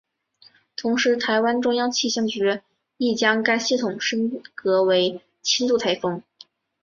[0.75, 2.59] 同时台湾中央气象局
[2.97, 6.23] 亦将该系统升格为轻度台风。